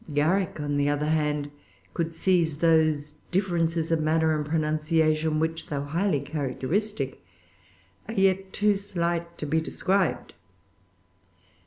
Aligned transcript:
Garrick, 0.11 0.59
on 0.59 0.77
the 0.77 0.89
other 0.89 1.05
hand, 1.11 1.51
could 1.93 2.11
seize 2.11 2.57
those 2.57 3.13
differences 3.29 3.91
of 3.91 4.01
manner 4.01 4.35
and 4.35 4.43
pronunciation, 4.47 5.39
which, 5.39 5.67
though 5.67 5.83
highly 5.83 6.19
characteristic, 6.21 7.23
are 8.07 8.15
yet 8.15 8.51
too 8.51 8.73
slight 8.73 9.37
to 9.37 9.45
be 9.45 9.61
described. 9.61 10.33